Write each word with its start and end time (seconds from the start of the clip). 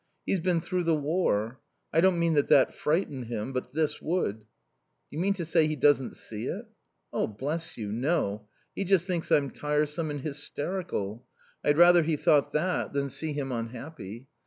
He's 0.25 0.39
been 0.39 0.61
through 0.61 0.85
the 0.85 0.95
war. 0.95 1.59
I 1.93 2.01
don't 2.01 2.17
mean 2.17 2.33
that 2.33 2.47
that 2.47 2.73
frightened 2.73 3.25
him; 3.25 3.53
but 3.53 3.71
this 3.75 4.01
would." 4.01 4.39
"Do 4.39 4.45
you 5.11 5.19
mean 5.19 5.35
to 5.35 5.45
say 5.45 5.67
he 5.67 5.75
doesn't 5.75 6.17
see 6.17 6.47
it?" 6.47 6.65
"Bless 7.37 7.77
you, 7.77 7.91
no. 7.91 8.47
He 8.75 8.83
just 8.83 9.05
thinks 9.05 9.31
I'm 9.31 9.51
tiresome 9.51 10.09
and 10.09 10.21
hysterical. 10.21 11.27
I'd 11.63 11.77
rather 11.77 12.01
he 12.01 12.17
thought 12.17 12.51
that 12.53 12.93
than 12.93 13.09
see 13.09 13.33
him 13.33 13.51
unhappy. 13.51 14.27